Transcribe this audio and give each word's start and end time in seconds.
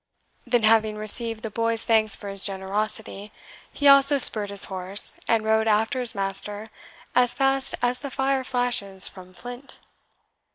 Then 0.47 0.63
having 0.63 0.97
received 0.97 1.43
the 1.43 1.51
boy's 1.51 1.83
thanks 1.83 2.15
for 2.17 2.29
his 2.29 2.41
generosity 2.43 3.31
he 3.71 3.87
also 3.87 4.17
spurred 4.17 4.49
his 4.49 4.63
horse, 4.63 5.19
and 5.27 5.43
rode 5.45 5.67
after 5.67 5.99
his 5.99 6.15
master 6.15 6.71
as 7.13 7.35
fast 7.35 7.75
as 7.83 7.99
the 7.99 8.09
fire 8.09 8.43
flashes 8.43 9.07
from 9.07 9.31
flint. 9.31 9.77